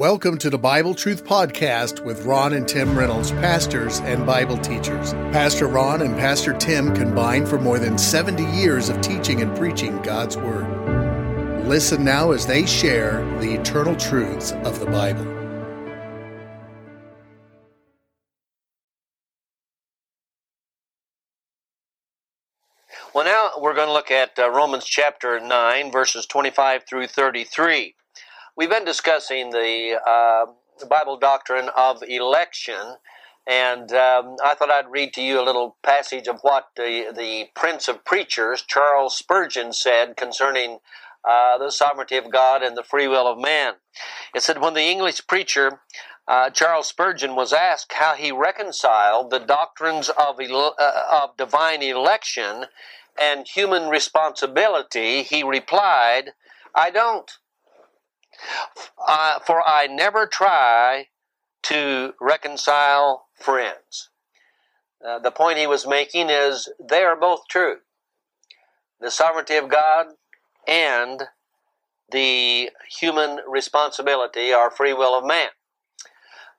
[0.00, 5.12] Welcome to the Bible Truth Podcast with Ron and Tim Reynolds, pastors and Bible teachers.
[5.12, 10.00] Pastor Ron and Pastor Tim combined for more than 70 years of teaching and preaching
[10.00, 11.66] God's Word.
[11.66, 15.26] Listen now as they share the eternal truths of the Bible.
[23.12, 27.96] Well, now we're going to look at uh, Romans chapter 9, verses 25 through 33.
[28.56, 30.46] We've been discussing the, uh,
[30.88, 32.96] Bible doctrine of election,
[33.46, 37.48] and um, I thought I'd read to you a little passage of what the, the
[37.54, 40.78] Prince of Preachers, Charles Spurgeon, said concerning
[41.28, 43.74] uh, the sovereignty of God and the free will of man.
[44.34, 45.80] It said, When the English preacher
[46.26, 51.82] uh, Charles Spurgeon was asked how he reconciled the doctrines of, ele- uh, of divine
[51.82, 52.66] election
[53.20, 56.32] and human responsibility, he replied,
[56.74, 57.30] I don't.
[59.06, 61.06] Uh, for I never try
[61.64, 64.10] to reconcile friends.
[65.06, 67.76] Uh, the point he was making is they are both true.
[69.00, 70.08] The sovereignty of God
[70.68, 71.22] and
[72.10, 75.48] the human responsibility or free will of man.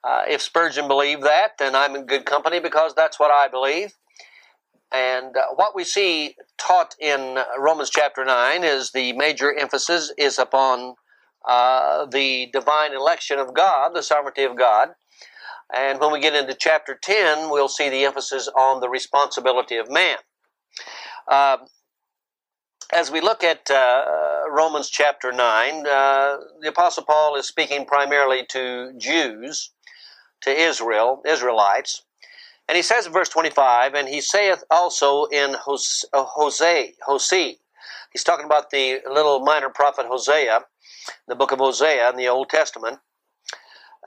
[0.03, 3.93] Uh, if Spurgeon believed that, then I'm in good company because that's what I believe.
[4.91, 10.39] And uh, what we see taught in Romans chapter 9 is the major emphasis is
[10.39, 10.95] upon
[11.47, 14.89] uh, the divine election of God, the sovereignty of God.
[15.73, 19.89] And when we get into chapter 10, we'll see the emphasis on the responsibility of
[19.89, 20.17] man.
[21.27, 21.57] Uh,
[22.93, 24.03] as we look at uh,
[24.49, 29.71] Romans chapter 9, uh, the Apostle Paul is speaking primarily to Jews,
[30.41, 32.03] to Israel, Israelites.
[32.67, 37.53] And he says in verse 25, and he saith also in Hosea, Hosea,
[38.11, 40.61] he's talking about the little minor prophet Hosea,
[41.27, 42.99] the book of Hosea in the Old Testament.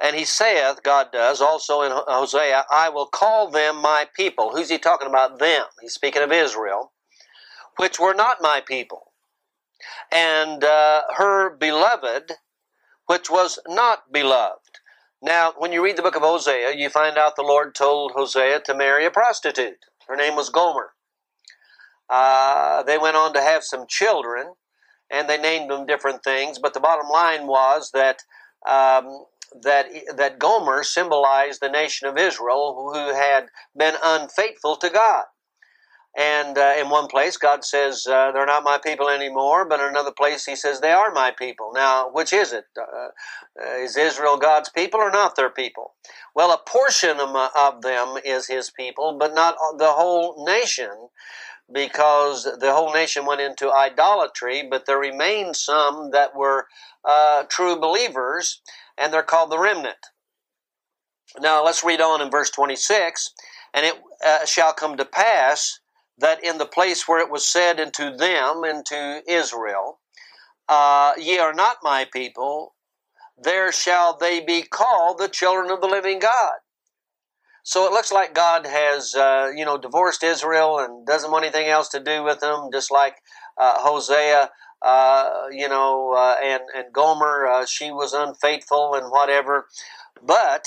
[0.00, 4.50] And he saith, God does, also in Hosea, I will call them my people.
[4.50, 5.64] Who's he talking about them?
[5.80, 6.92] He's speaking of Israel,
[7.76, 9.12] which were not my people.
[10.10, 12.32] And uh, her beloved,
[13.06, 14.58] which was not beloved.
[15.22, 18.60] Now, when you read the book of Hosea, you find out the Lord told Hosea
[18.66, 19.78] to marry a prostitute.
[20.08, 20.90] Her name was Gomer.
[22.10, 24.54] Uh, they went on to have some children,
[25.14, 26.58] and they named them different things.
[26.58, 28.18] But the bottom line was that
[28.68, 29.24] um,
[29.62, 29.86] that
[30.16, 35.24] that Gomer symbolized the nation of Israel, who had been unfaithful to God.
[36.16, 39.66] And uh, in one place, God says, uh, They're not my people anymore.
[39.68, 41.72] But in another place, He says, They are my people.
[41.74, 42.66] Now, which is it?
[42.78, 43.08] Uh,
[43.60, 45.94] uh is Israel God's people or not their people?
[46.34, 51.08] Well, a portion of them is His people, but not the whole nation
[51.74, 56.68] because the whole nation went into idolatry, but there remained some that were
[57.04, 58.62] uh, true believers,
[58.96, 59.98] and they're called the remnant.
[61.40, 63.30] Now let's read on in verse 26.
[63.74, 65.80] And it uh, shall come to pass
[66.18, 69.98] that in the place where it was said unto them, unto Israel,
[70.68, 72.74] uh, Ye are not my people,
[73.36, 76.52] there shall they be called the children of the living God.
[77.64, 81.66] So it looks like God has, uh, you know, divorced Israel and doesn't want anything
[81.66, 83.16] else to do with them, just like
[83.58, 84.50] uh, Hosea,
[84.82, 89.66] uh, you know, uh, and, and Gomer, uh, she was unfaithful and whatever.
[90.22, 90.66] But,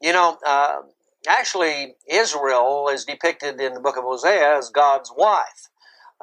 [0.00, 0.78] you know, uh,
[1.28, 5.68] actually, Israel is depicted in the book of Hosea as God's wife.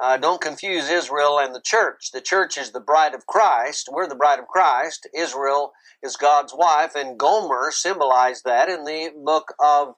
[0.00, 2.10] Uh, don't confuse Israel and the church.
[2.12, 3.88] The church is the bride of Christ.
[3.92, 5.06] We're the bride of Christ.
[5.14, 5.72] Israel
[6.02, 9.88] is God's wife, and Gomer symbolized that in the book of,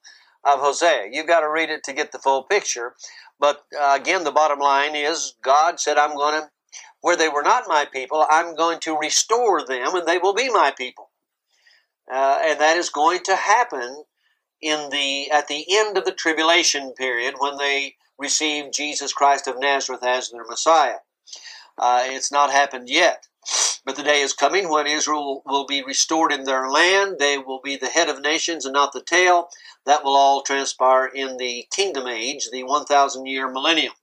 [0.43, 1.11] of Hosea.
[1.13, 2.95] You've got to read it to get the full picture.
[3.39, 6.51] But uh, again, the bottom line is God said, I'm going to,
[7.01, 10.49] where they were not my people, I'm going to restore them, and they will be
[10.49, 11.11] my people.
[12.13, 14.03] Uh, and that is going to happen
[14.61, 19.59] in the at the end of the tribulation period when they receive Jesus Christ of
[19.59, 20.99] Nazareth as their Messiah.
[21.77, 23.27] Uh, it's not happened yet.
[23.85, 27.17] But the day is coming when Israel will be restored in their land.
[27.19, 29.49] They will be the head of nations and not the tail.
[29.85, 33.95] That will all transpire in the kingdom age, the 1,000 year millennium.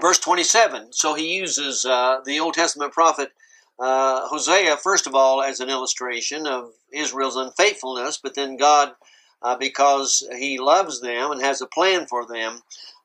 [0.00, 0.94] Verse 27.
[0.94, 3.32] So he uses uh, the Old Testament prophet
[3.78, 8.92] uh, Hosea, first of all, as an illustration of Israel's unfaithfulness, but then God
[9.42, 12.60] uh, because he loves them and has a plan for them,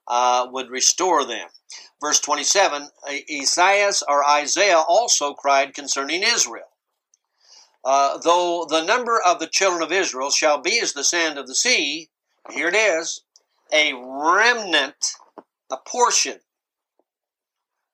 [0.08, 1.48] uh, would restore them.
[2.02, 2.90] Verse 27
[3.30, 6.68] Esaias or Isaiah also cried concerning Israel.
[7.84, 11.48] Uh, though the number of the children of Israel shall be as the sand of
[11.48, 12.10] the sea,
[12.52, 13.22] here it is,
[13.74, 15.14] a remnant,
[15.72, 16.40] a portion,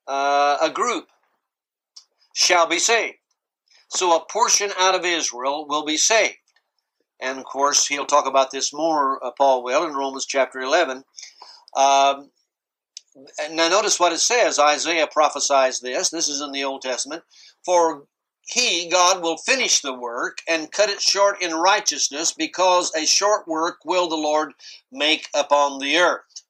[0.07, 1.07] uh, a group
[2.33, 3.17] shall be saved.
[3.89, 6.37] so a portion out of Israel will be saved.
[7.21, 11.03] And of course, he'll talk about this more, uh, Paul will, in Romans chapter 11.
[11.75, 12.31] Um,
[13.51, 14.57] now, notice what it says.
[14.57, 16.09] Isaiah prophesies this.
[16.09, 17.23] This is in the Old Testament.
[17.63, 18.05] For
[18.47, 23.47] he, God, will finish the work and cut it short in righteousness, because a short
[23.47, 24.53] work will the Lord
[24.91, 26.43] make upon the earth.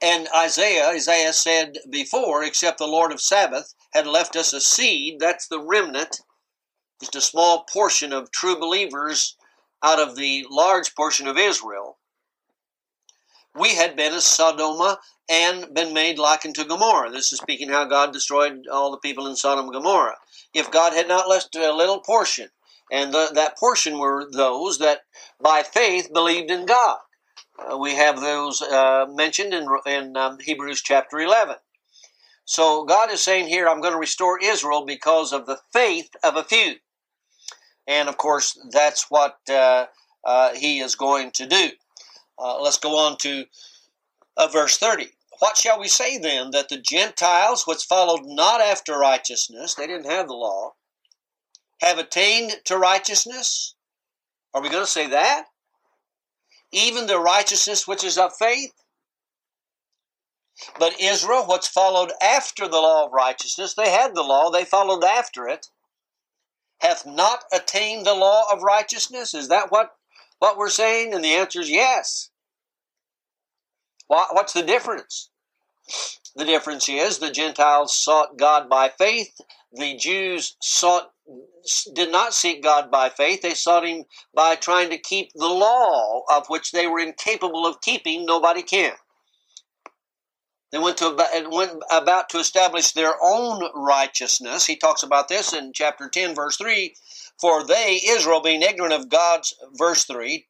[0.00, 5.18] And Isaiah, Isaiah said before, except the Lord of Sabbath had left us a seed,
[5.20, 6.20] that's the remnant,
[7.14, 9.36] a small portion of true believers
[9.82, 11.98] out of the large portion of Israel.
[13.54, 14.98] We had been as Sodoma
[15.28, 17.10] and been made like unto Gomorrah.
[17.10, 20.16] This is speaking how God destroyed all the people in Sodom and Gomorrah.
[20.52, 22.48] If God had not left a little portion,
[22.90, 25.02] and the, that portion were those that
[25.40, 26.98] by faith believed in God.
[27.58, 31.56] Uh, we have those uh, mentioned in, in um, Hebrews chapter 11.
[32.44, 36.36] So God is saying here, I'm going to restore Israel because of the faith of
[36.36, 36.74] a few.
[37.86, 39.86] And of course, that's what uh,
[40.24, 41.70] uh he is going to do.
[42.38, 43.44] Uh, let's go on to
[44.36, 45.08] uh, verse 30.
[45.40, 46.50] What shall we say then?
[46.52, 50.74] That the Gentiles, which followed not after righteousness, they didn't have the law,
[51.80, 53.74] have attained to righteousness?
[54.52, 55.46] Are we going to say that?
[56.72, 58.72] Even the righteousness which is of faith?
[60.78, 65.04] But Israel, which followed after the law of righteousness, they had the law, they followed
[65.04, 65.68] after it,
[66.80, 69.34] hath not attained the law of righteousness?
[69.34, 69.90] Is that what,
[70.38, 71.14] what we're saying?
[71.14, 72.30] And the answer is yes.
[74.06, 75.30] What's the difference?
[76.36, 79.40] The difference is the Gentiles sought God by faith.
[79.72, 81.10] The Jews sought
[81.94, 83.40] did not seek God by faith.
[83.40, 84.04] They sought Him
[84.34, 88.26] by trying to keep the law of which they were incapable of keeping.
[88.26, 88.92] Nobody can.
[90.74, 91.16] They went to
[91.52, 94.66] went about to establish their own righteousness.
[94.66, 96.96] He talks about this in chapter ten, verse three.
[97.40, 100.48] For they, Israel, being ignorant of God's verse three,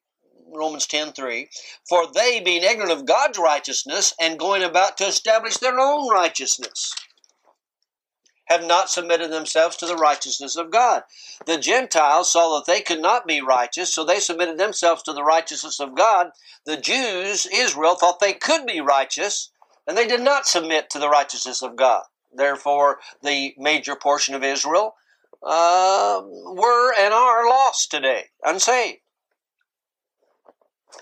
[0.51, 1.47] Romans 10 3.
[1.87, 6.91] For they, being ignorant of God's righteousness and going about to establish their own righteousness,
[8.45, 11.03] have not submitted themselves to the righteousness of God.
[11.45, 15.23] The Gentiles saw that they could not be righteous, so they submitted themselves to the
[15.23, 16.31] righteousness of God.
[16.65, 19.51] The Jews, Israel, thought they could be righteous,
[19.87, 22.03] and they did not submit to the righteousness of God.
[22.33, 24.95] Therefore, the major portion of Israel
[25.43, 28.99] uh, were and are lost today, unsaved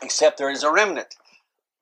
[0.01, 1.15] except there is a remnant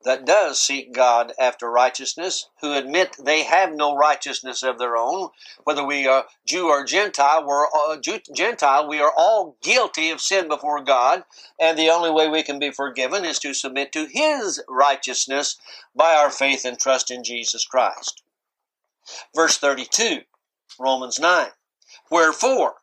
[0.03, 5.29] that does seek God after righteousness, who admit they have no righteousness of their own,
[5.63, 7.97] whether we are Jew or Gentile, we're uh,
[8.33, 11.23] Gentile, we are all guilty of sin before God,
[11.59, 15.57] and the only way we can be forgiven is to submit to His righteousness
[15.95, 18.23] by our faith and trust in Jesus Christ.
[19.35, 20.21] Verse 32,
[20.79, 21.47] Romans 9.
[22.09, 22.75] Wherefore,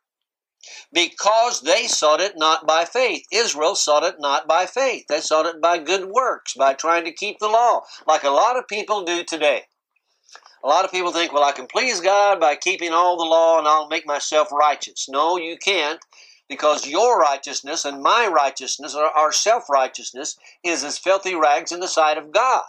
[0.92, 3.24] because they sought it not by faith.
[3.30, 5.06] Israel sought it not by faith.
[5.08, 8.56] They sought it by good works, by trying to keep the law, like a lot
[8.56, 9.62] of people do today.
[10.64, 13.58] A lot of people think, well, I can please God by keeping all the law
[13.58, 15.08] and I'll make myself righteous.
[15.08, 16.00] No, you can't,
[16.48, 21.80] because your righteousness and my righteousness, or our self righteousness, is as filthy rags in
[21.80, 22.64] the sight of God.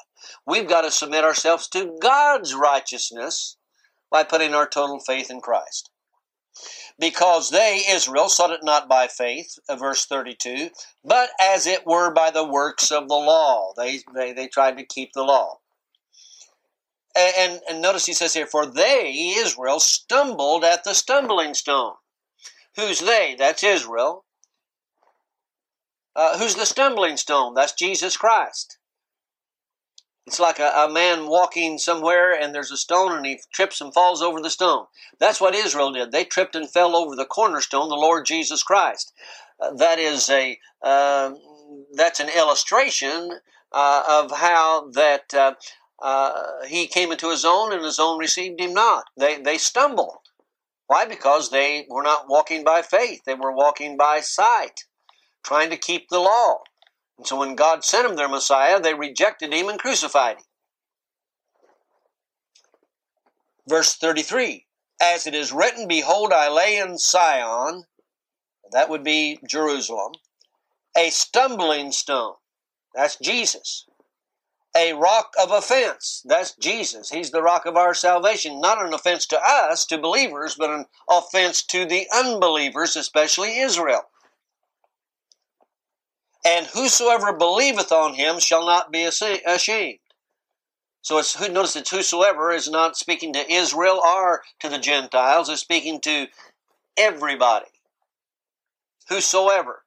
[0.46, 3.58] We've got to submit ourselves to God's righteousness
[4.12, 5.90] by putting our total faith in Christ
[7.00, 10.70] because they, Israel, sought it not by faith, uh, verse 32,
[11.04, 13.74] but as it were by the works of the law.
[13.78, 15.60] They, they, they tried to keep the law.
[17.16, 21.94] And, and, and notice he says here, for they, Israel, stumbled at the stumbling stone.
[22.76, 23.36] Who's they?
[23.38, 24.26] That's Israel.
[26.16, 27.54] Uh, who's the stumbling stone?
[27.54, 28.78] That's Jesus Christ.
[30.30, 33.92] It's like a, a, man walking somewhere and there's a stone and he trips and
[33.92, 34.86] falls over the stone.
[35.18, 36.12] That's what Israel did.
[36.12, 39.12] They tripped and fell over the cornerstone, the Lord Jesus Christ.
[39.60, 41.32] Uh, that is a uh,
[41.94, 43.40] that's an illustration
[43.72, 45.56] uh, of how that uh,
[46.00, 49.06] uh, he came into his own and his own received him not.
[49.18, 50.20] They they stumbled.
[50.86, 51.06] Why?
[51.06, 53.24] Because they were not walking by faith.
[53.26, 54.82] They were walking by sight,
[55.44, 56.60] trying to keep the law.
[57.20, 60.44] And so when God sent them their Messiah, they rejected him and crucified him.
[63.68, 64.66] Verse 33
[65.02, 67.84] As it is written, Behold, I lay in Sion,
[68.72, 70.14] that would be Jerusalem,
[70.98, 72.36] a stumbling stone.
[72.96, 73.86] That's Jesus.
[74.78, 76.22] A rock of offense.
[76.24, 77.10] That's Jesus.
[77.10, 78.62] He's the rock of our salvation.
[78.62, 84.04] Not an offense to us, to believers, but an offense to the unbelievers, especially Israel.
[86.46, 90.00] And whosoever believeth on him shall not be ashamed.
[91.02, 95.50] So it's who notice it's whosoever is not speaking to Israel or to the Gentiles,
[95.50, 96.28] it's speaking to
[96.98, 97.68] everybody.
[99.10, 99.84] Whosoever.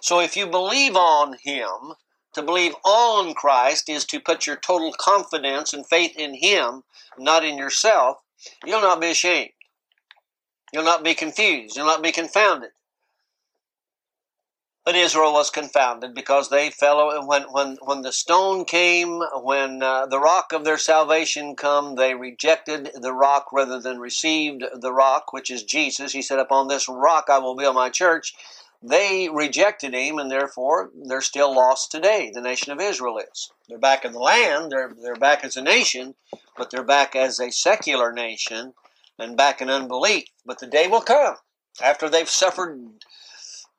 [0.00, 1.94] So if you believe on him,
[2.34, 6.82] to believe on Christ is to put your total confidence and faith in him,
[7.18, 8.18] not in yourself,
[8.64, 9.52] you'll not be ashamed.
[10.72, 11.76] You'll not be confused.
[11.76, 12.70] You'll not be confounded.
[14.86, 20.06] But Israel was confounded because they fell when when when the stone came, when uh,
[20.06, 25.32] the rock of their salvation come, they rejected the rock rather than received the rock,
[25.32, 26.12] which is Jesus.
[26.12, 28.32] He said, "Upon this rock I will build my church."
[28.80, 32.30] They rejected him, and therefore they're still lost today.
[32.32, 33.50] The nation of Israel is.
[33.68, 34.70] They're back in the land.
[34.70, 36.14] They're they're back as a nation,
[36.56, 38.74] but they're back as a secular nation
[39.18, 40.28] and back in unbelief.
[40.44, 41.38] But the day will come
[41.82, 42.78] after they've suffered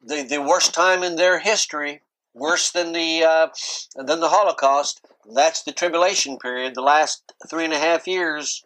[0.01, 2.01] the, the worst time in their history,
[2.33, 3.47] worse than the uh,
[3.95, 5.01] than the Holocaust.
[5.33, 8.63] That's the tribulation period, the last three and a half years.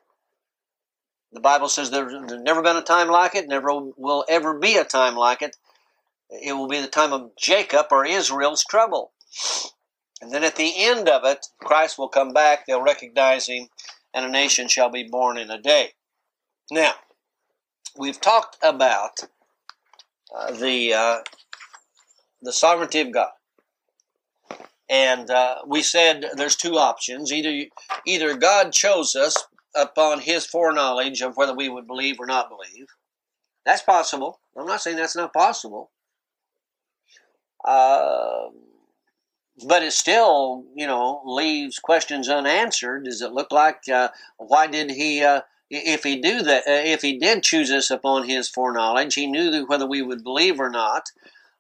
[1.33, 4.75] The Bible says there's, there's never been a time like it, never will ever be
[4.77, 5.55] a time like it.
[6.29, 9.11] It will be the time of Jacob or Israel's trouble.
[10.21, 13.69] And then at the end of it, Christ will come back, they'll recognize him,
[14.13, 15.93] and a nation shall be born in a day.
[16.69, 16.93] Now,
[17.97, 19.21] we've talked about
[20.35, 21.17] uh, the uh,
[22.41, 23.31] the sovereignty of God.
[24.89, 27.31] And uh, we said there's two options.
[27.31, 27.65] Either
[28.05, 29.38] either God chose us
[29.75, 32.88] upon His foreknowledge of whether we would believe or not believe.
[33.65, 34.39] That's possible.
[34.57, 35.91] I'm not saying that's not possible.
[37.63, 38.47] Uh,
[39.67, 43.05] but it still, you know, leaves questions unanswered.
[43.05, 45.23] Does it look like uh, why did He?
[45.74, 49.66] If he do that, uh, if he did choose us upon his foreknowledge, he knew
[49.68, 51.10] whether we would believe or not.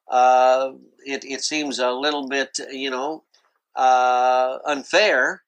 [0.09, 0.73] Uh,
[1.05, 3.23] it, it seems a little bit, you know,
[3.73, 5.43] uh, unfair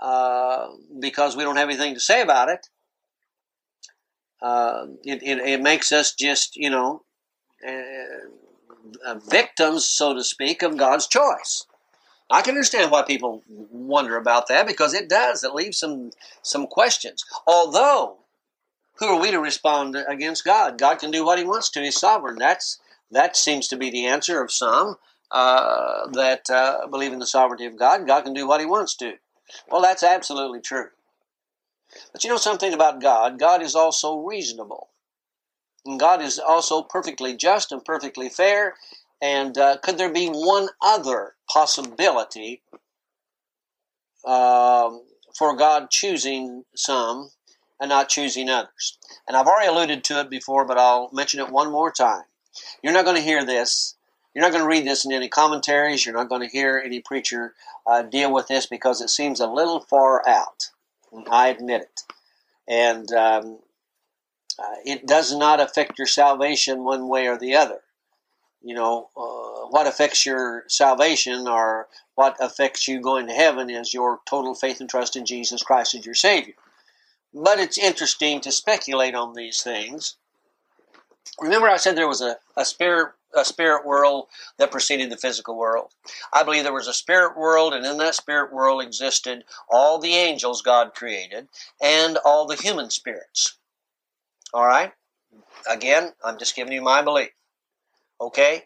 [0.00, 0.68] uh,
[1.00, 2.68] because we don't have anything to say about it.
[4.42, 7.02] Uh, it, it, it, makes us just, you know,
[7.66, 11.64] uh, victims, so to speak, of God's choice.
[12.30, 15.44] I can understand why people wonder about that because it does.
[15.44, 16.10] It leaves some
[16.42, 17.24] some questions.
[17.46, 18.18] Although,
[18.98, 20.78] who are we to respond against God?
[20.78, 21.82] God can do what He wants to.
[21.82, 22.36] He's sovereign.
[22.36, 22.80] That's
[23.10, 24.96] that seems to be the answer of some
[25.30, 28.06] uh, that uh, believe in the sovereignty of God.
[28.06, 29.14] God can do what He wants to.
[29.70, 30.88] Well, that's absolutely true.
[32.12, 33.38] But you know something about God?
[33.38, 34.88] God is also reasonable.
[35.84, 38.74] And God is also perfectly just and perfectly fair,
[39.26, 42.62] and uh, could there be one other possibility
[44.24, 45.02] um,
[45.36, 47.30] for God choosing some
[47.80, 48.98] and not choosing others?
[49.26, 52.22] And I've already alluded to it before, but I'll mention it one more time.
[52.82, 53.96] You're not going to hear this.
[54.32, 56.06] You're not going to read this in any commentaries.
[56.06, 57.54] You're not going to hear any preacher
[57.84, 60.70] uh, deal with this because it seems a little far out.
[61.28, 62.00] I admit it.
[62.68, 63.58] And um,
[64.56, 67.80] uh, it does not affect your salvation one way or the other
[68.66, 73.94] you know, uh, what affects your salvation or what affects you going to heaven is
[73.94, 76.54] your total faith and trust in Jesus Christ as your Savior.
[77.32, 80.16] But it's interesting to speculate on these things.
[81.40, 84.26] Remember, I said there was a, a spirit a spirit world
[84.58, 85.92] that preceded the physical world.
[86.32, 90.14] I believe there was a spirit world, and in that spirit world existed all the
[90.14, 91.46] angels God created
[91.80, 93.58] and all the human spirits.
[94.52, 94.92] All right?
[95.70, 97.30] Again, I'm just giving you my belief.
[98.20, 98.62] Okay?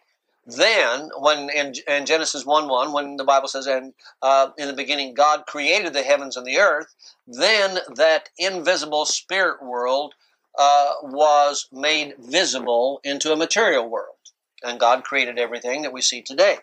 [0.46, 3.92] Then, when in, in Genesis 1 1, when the Bible says, and
[4.22, 6.94] uh, in the beginning God created the heavens and the earth,
[7.26, 10.14] then that invisible spirit world
[10.58, 14.16] uh, was made visible into a material world.
[14.62, 16.58] And God created everything that we see today.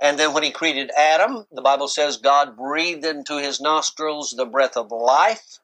[0.00, 4.44] And then when he created Adam, the Bible says God breathed into his nostrils the
[4.44, 5.60] breath of life,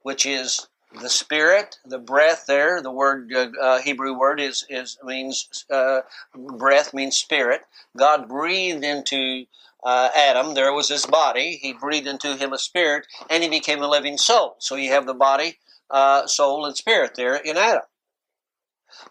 [0.00, 0.66] which is
[1.00, 2.44] the spirit, the breath.
[2.46, 6.00] There, the word uh, uh, Hebrew word is is means uh,
[6.34, 7.62] breath means spirit.
[7.96, 9.44] God breathed into
[9.84, 10.54] uh, Adam.
[10.54, 11.58] There was his body.
[11.60, 14.56] He breathed into him a spirit, and he became a living soul.
[14.58, 15.58] So you have the body,
[15.90, 17.82] uh, soul, and spirit there in Adam.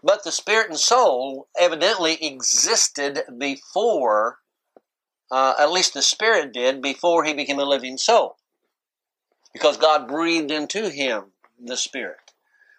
[0.03, 4.39] But the spirit and soul evidently existed before,
[5.29, 8.37] uh, at least the spirit did, before he became a living soul.
[9.53, 11.30] Because God breathed into him
[11.63, 12.31] the Spirit,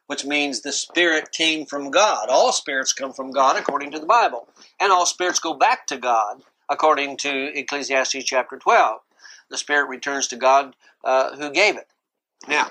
[0.07, 2.29] which means the Spirit came from God.
[2.29, 4.49] All spirits come from God according to the Bible,
[4.81, 9.01] and all spirits go back to God according to Ecclesiastes chapter 12.
[9.51, 10.75] The Spirit returns to God
[11.05, 11.89] uh, who gave it.
[12.49, 12.71] Now,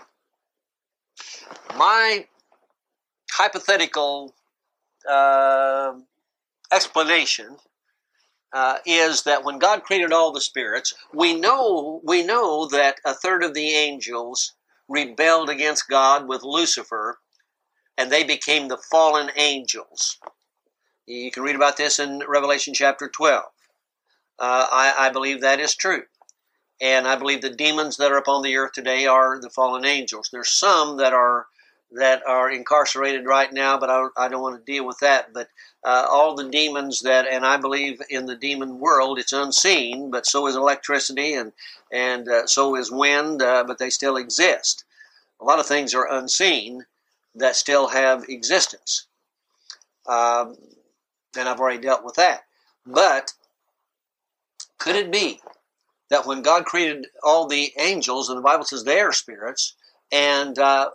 [1.78, 2.26] my
[3.32, 4.34] hypothetical
[5.10, 5.94] uh,
[6.72, 7.58] explanation
[8.54, 13.14] uh, is that when God created all the spirits, we know we know that a
[13.14, 14.54] third of the angels
[14.92, 17.20] rebelled against God with Lucifer,
[17.98, 20.18] and they became the fallen angels.
[21.08, 23.44] You can read about this in Revelation chapter 12.
[24.40, 26.04] Uh, I, I believe that is true.
[26.82, 30.30] And I believe the demons that are upon the earth today are the fallen angels.
[30.32, 31.48] There's some that are
[31.94, 35.34] that are incarcerated right now, but I, I don't want to deal with that.
[35.34, 35.50] But
[35.84, 40.26] uh, all the demons that, and I believe in the demon world, it's unseen, but
[40.26, 41.52] so is electricity and
[41.92, 44.86] and uh, so is wind, uh, but they still exist.
[45.42, 46.86] A lot of things are unseen
[47.36, 49.08] that still have existence,
[50.08, 50.56] um,
[51.38, 52.46] and I've already dealt with that.
[52.86, 53.34] But
[54.78, 55.42] could it be
[56.10, 59.76] that when God created all the angels, and the Bible says they are spirits,
[60.12, 60.90] and uh,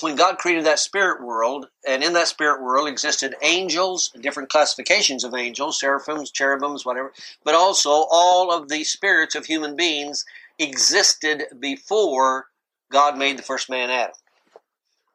[0.00, 5.24] when God created that spirit world, and in that spirit world existed angels, different classifications
[5.24, 7.12] of angels, seraphims, cherubims, whatever,
[7.44, 10.24] but also all of the spirits of human beings
[10.58, 12.46] existed before
[12.90, 14.14] God made the first man Adam.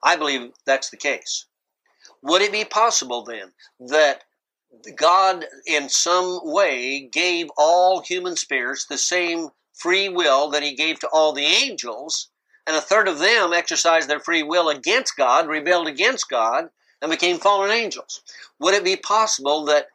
[0.04, 1.46] I believe that's the case.
[2.22, 4.24] Would it be possible then that
[4.96, 11.00] God, in some way, gave all human spirits the same free will that He gave
[11.00, 12.30] to all the angels?
[12.68, 16.70] And a third of them exercised their free will against God, rebelled against God,
[17.02, 18.22] and became fallen angels.
[18.60, 19.90] Would it be possible that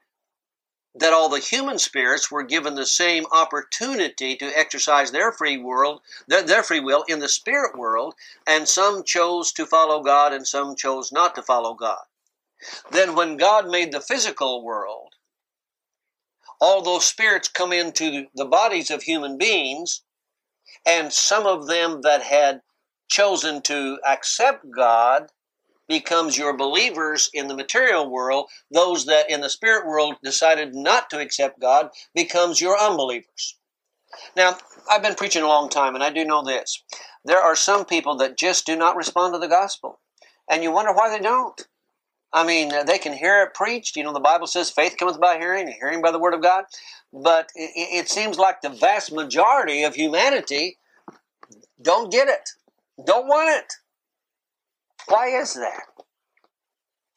[0.95, 6.01] that all the human spirits were given the same opportunity to exercise their free world,
[6.27, 10.47] their, their free will in the spirit world, and some chose to follow God and
[10.47, 12.03] some chose not to follow God.
[12.91, 15.15] Then when God made the physical world,
[16.61, 20.03] all those spirits come into the bodies of human beings
[20.87, 22.63] and some of them that had
[23.09, 25.31] chosen to accept God
[25.89, 28.49] becomes your believers in the material world.
[28.71, 33.57] Those that in the spirit world decided not to accept God becomes your unbelievers.
[34.37, 34.57] Now,
[34.89, 36.83] I've been preaching a long time, and I do know this.
[37.25, 40.01] There are some people that just do not respond to the gospel.
[40.49, 41.61] And you wonder why they don't.
[42.33, 43.97] I mean, they can hear it preached.
[43.97, 46.43] You know, the Bible says faith cometh by hearing, and hearing by the word of
[46.43, 46.65] God.
[47.13, 50.79] But it, it seems like the vast majority of humanity
[51.83, 52.51] don't get it,
[53.05, 53.73] don't want it.
[55.09, 55.83] Why is that?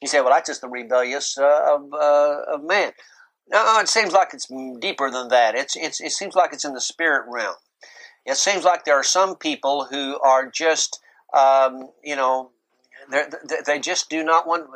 [0.02, 2.92] You say, well, that's just the rebellious uh, of, uh, of man.
[3.50, 4.48] No, it seems like it's
[4.80, 5.54] deeper than that.
[5.56, 7.56] It's, it's, it seems like it's in the spirit realm.
[8.26, 11.00] It seems like there are some people who are just,
[11.38, 12.52] um, you know,
[13.66, 14.68] they just do not want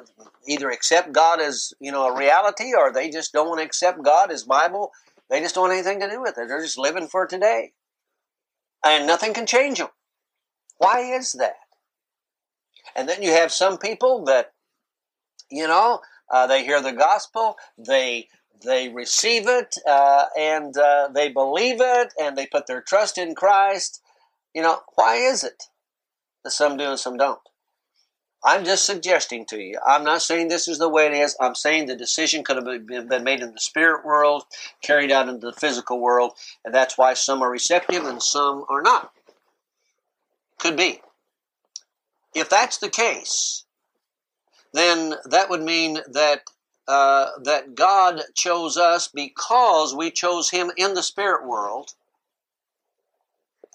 [0.48, 4.04] either accept God as you know a reality, or they just don't want to accept
[4.04, 4.92] God as Bible.
[5.30, 6.48] They just don't want anything to do with it.
[6.48, 7.72] They're just living for today,
[8.84, 9.90] and nothing can change them.
[10.78, 11.56] Why is that?
[12.96, 14.54] And then you have some people that,
[15.52, 18.28] you know, uh, they hear the gospel, they
[18.64, 23.36] they receive it, uh, and uh, they believe it, and they put their trust in
[23.36, 24.02] Christ.
[24.54, 25.66] You know, why is it
[26.44, 27.40] that some do and some don't?
[28.44, 29.80] I'm just suggesting to you.
[29.86, 31.36] I'm not saying this is the way it is.
[31.40, 34.44] I'm saying the decision could have been made in the spirit world,
[34.82, 38.82] carried out into the physical world, and that's why some are receptive and some are
[38.82, 39.12] not.
[40.60, 41.02] Could be.
[42.36, 43.66] If that's the case,
[44.74, 46.42] then that would mean that
[46.88, 51.96] uh, that God chose us because we chose Him in the spirit world,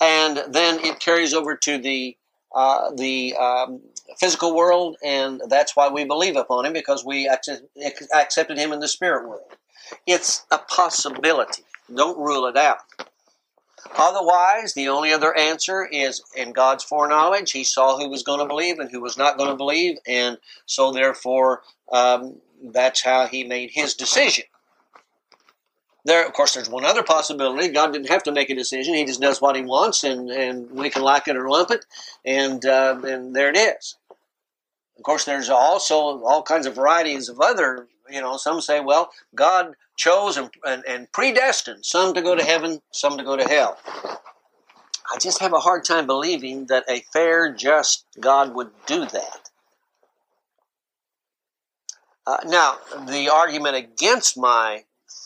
[0.00, 2.16] and then it carries over to the
[2.54, 3.80] uh, the um,
[4.18, 8.88] physical world, and that's why we believe upon him because we accepted him in the
[8.88, 9.56] spirit world.
[10.06, 11.64] It's a possibility.
[11.94, 12.78] Don't rule it out.
[13.96, 17.52] Otherwise, the only other answer is in God's foreknowledge.
[17.52, 20.38] He saw who was going to believe and who was not going to believe, and
[20.66, 24.44] so therefore, um, that's how he made his decision.
[26.04, 27.68] There, of course, there's one other possibility.
[27.68, 30.70] God didn't have to make a decision; He just does what He wants, and, and
[30.70, 31.84] we can like it or lump it,
[32.24, 33.96] and uh, and there it is.
[34.98, 37.86] Of course, there's also all kinds of varieties of other.
[38.10, 42.44] You know, some say, well, God chose and, and, and predestined some to go to
[42.44, 43.78] heaven, some to go to hell.
[45.12, 49.50] I just have a hard time believing that a fair, just God would do that.
[52.26, 54.84] Uh, now, the argument against my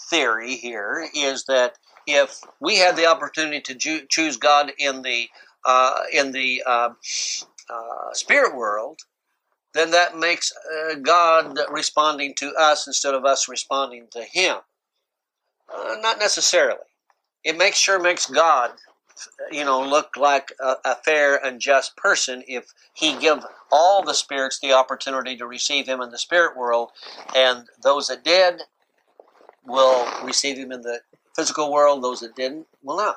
[0.09, 5.29] theory here is that if we had the opportunity to ju- choose God in the
[5.65, 6.91] uh, in the uh,
[7.69, 9.01] uh, spirit world,
[9.75, 14.59] then that makes uh, God responding to us instead of us responding to Him.
[15.75, 16.79] Uh, not necessarily.
[17.43, 18.71] It makes sure makes God,
[19.51, 24.15] you know, look like a, a fair and just person if He give all the
[24.15, 26.91] spirits the opportunity to receive Him in the spirit world,
[27.35, 28.63] and those that did
[29.67, 31.01] will receive him in the
[31.35, 33.17] physical world, those that didn't will not.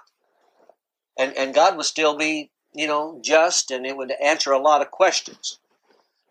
[1.17, 4.81] And, and God would still be, you know, just and it would answer a lot
[4.81, 5.59] of questions.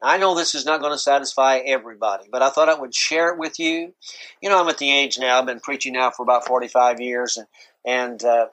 [0.01, 3.31] I know this is not going to satisfy everybody, but I thought I would share
[3.31, 3.95] it with you.
[4.41, 7.37] You know, I'm at the age now, I've been preaching now for about 45 years,
[7.37, 7.47] and,
[7.85, 8.47] and uh,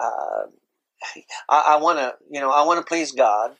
[0.00, 0.44] uh,
[1.48, 3.54] I, I want to, you know, I want to please God.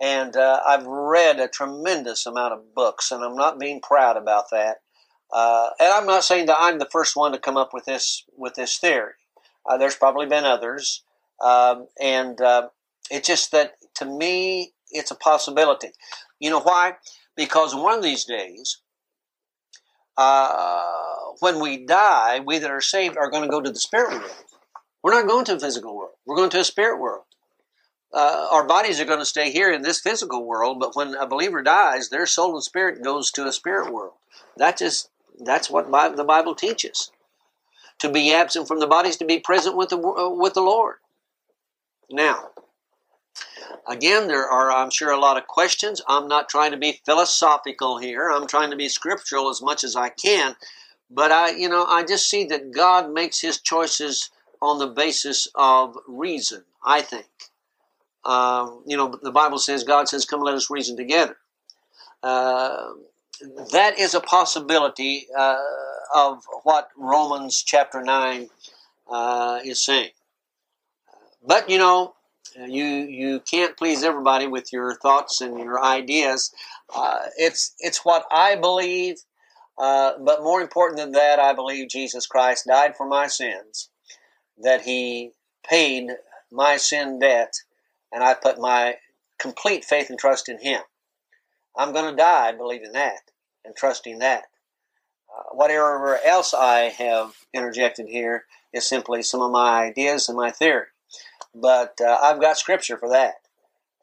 [0.00, 4.50] And uh, I've read a tremendous amount of books, and I'm not being proud about
[4.50, 4.78] that.
[5.34, 8.24] Uh, and I'm not saying that I'm the first one to come up with this
[8.36, 9.14] with this theory.
[9.66, 11.02] Uh, there's probably been others,
[11.42, 12.68] um, and uh,
[13.10, 15.88] it's just that to me, it's a possibility.
[16.38, 16.94] You know why?
[17.36, 18.78] Because one of these days,
[20.16, 20.84] uh,
[21.40, 24.44] when we die, we that are saved are going to go to the spirit world.
[25.02, 26.14] We're not going to a physical world.
[26.24, 27.24] We're going to a spirit world.
[28.12, 31.26] Uh, our bodies are going to stay here in this physical world, but when a
[31.26, 34.14] believer dies, their soul and spirit goes to a spirit world.
[34.56, 37.10] That just that's what the Bible teaches.
[38.00, 40.96] To be absent from the bodies, to be present with the uh, with the Lord.
[42.10, 42.50] Now,
[43.86, 46.02] again, there are I'm sure a lot of questions.
[46.08, 48.30] I'm not trying to be philosophical here.
[48.30, 50.56] I'm trying to be scriptural as much as I can.
[51.10, 55.48] But I, you know, I just see that God makes His choices on the basis
[55.54, 56.64] of reason.
[56.84, 57.26] I think.
[58.24, 61.36] Um, you know, the Bible says, God says, "Come, let us reason together."
[62.22, 62.94] Uh,
[63.72, 65.58] that is a possibility uh,
[66.14, 68.48] of what Romans chapter 9
[69.10, 70.10] uh, is saying.
[71.46, 72.14] But you know,
[72.56, 76.52] you you can't please everybody with your thoughts and your ideas.
[76.94, 79.16] Uh, it's it's what I believe,
[79.78, 83.90] uh, but more important than that, I believe Jesus Christ died for my sins,
[84.58, 85.32] that He
[85.68, 86.10] paid
[86.50, 87.52] my sin debt,
[88.12, 88.96] and I put my
[89.38, 90.82] complete faith and trust in Him.
[91.76, 93.30] I'm going to die believing that
[93.64, 94.44] and trusting that.
[95.28, 100.50] Uh, whatever else I have interjected here is simply some of my ideas and my
[100.50, 100.86] theory.
[101.54, 103.34] But uh, I've got scripture for that.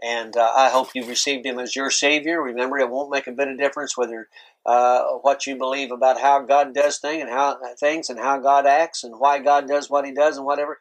[0.04, 2.42] And uh, I hope you've received him as your Savior.
[2.42, 4.28] Remember, it won't make a bit of difference whether
[4.66, 8.66] uh, what you believe about how God does things and how things and how God
[8.66, 10.80] acts and why God does what He does and whatever.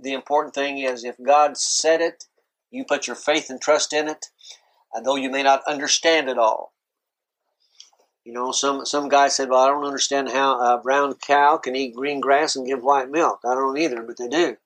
[0.00, 2.26] The important thing is if God said it,
[2.70, 4.26] you put your faith and trust in it,
[5.02, 6.72] though you may not understand it all.
[8.24, 11.74] You know, some some guy said, "Well, I don't understand how a brown cow can
[11.74, 14.56] eat green grass and give white milk." I don't either, but they do.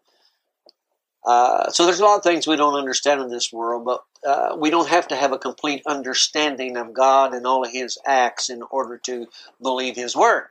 [1.24, 4.56] Uh, so there's a lot of things we don't understand in this world, but uh,
[4.56, 8.48] we don't have to have a complete understanding of God and all of His acts
[8.48, 9.26] in order to
[9.60, 10.48] believe His word.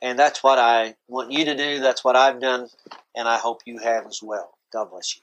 [0.00, 1.80] And that's what I want you to do.
[1.80, 2.68] That's what I've done,
[3.16, 4.52] and I hope you have as well.
[4.72, 5.22] God bless you.